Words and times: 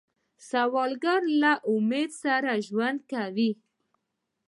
سوالګر 0.49 1.21
له 1.41 1.53
امید 1.73 2.09
سره 2.23 2.51
ژوند 2.67 2.99
کوي 3.11 3.51